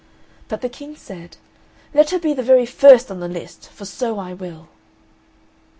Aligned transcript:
But 0.47 0.61
the 0.61 0.67
King 0.69 0.95
said, 0.95 1.37
"Let 1.93 2.09
her 2.09 2.17
be 2.17 2.33
the 2.33 2.41
very 2.41 2.65
first 2.65 3.11
on 3.11 3.19
the 3.19 3.27
list, 3.27 3.69
for 3.69 3.85
so 3.85 4.17
I 4.17 4.33
will." 4.33 4.67